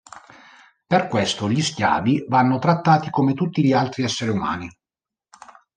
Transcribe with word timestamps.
Per 0.87 1.07
questo 1.07 1.47
gli 1.47 1.61
schiavi 1.61 2.25
vanno 2.27 2.57
trattati 2.57 3.11
come 3.11 3.35
tutti 3.35 3.63
gli 3.63 3.71
altri 3.71 4.01
esseri 4.01 4.31
umani. 4.31 4.67